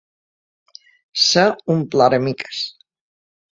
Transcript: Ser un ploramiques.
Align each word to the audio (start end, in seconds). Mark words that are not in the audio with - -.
Ser 1.25 1.45
un 1.75 1.85
ploramiques. 1.93 2.65